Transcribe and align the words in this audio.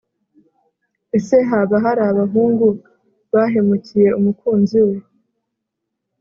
Ese 1.17 1.35
haba 1.49 1.75
hari 1.85 2.01
abahungu 2.11 2.67
bahemukiye 3.33 4.09
umukunzi 4.19 4.77
we? 4.87 4.95